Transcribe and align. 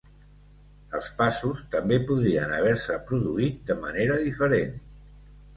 Els 0.99 1.09
passos 1.19 1.61
també 1.75 1.99
podrien 2.11 2.55
haver-se 2.57 2.97
produït 3.13 3.63
de 3.71 3.79
manera 3.85 4.21
diferent. 4.27 4.77